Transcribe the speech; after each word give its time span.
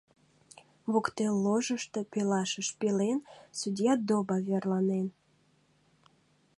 Воктел 0.91 1.35
ложышто, 1.45 1.99
пелашыж 2.11 2.67
пелен, 2.79 3.19
судья 3.59 3.93
Доба 4.07 4.37
верланен. 4.47 5.07